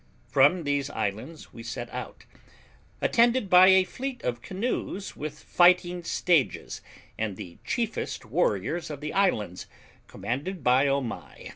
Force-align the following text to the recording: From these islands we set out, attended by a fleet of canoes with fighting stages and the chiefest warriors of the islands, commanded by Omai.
From 0.27 0.63
these 0.63 0.89
islands 0.89 1.53
we 1.53 1.61
set 1.61 1.87
out, 1.93 2.25
attended 3.01 3.51
by 3.51 3.67
a 3.67 3.83
fleet 3.83 4.23
of 4.23 4.41
canoes 4.41 5.15
with 5.15 5.37
fighting 5.37 6.03
stages 6.03 6.81
and 7.19 7.37
the 7.37 7.59
chiefest 7.63 8.25
warriors 8.25 8.89
of 8.89 8.99
the 8.99 9.13
islands, 9.13 9.67
commanded 10.07 10.63
by 10.63 10.87
Omai. 10.87 11.49